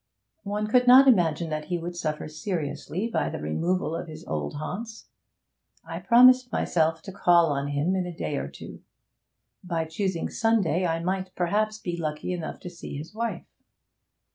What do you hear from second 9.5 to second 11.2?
By choosing Sunday, I